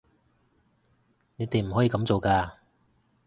[1.35, 2.53] 你哋唔可以噉做㗎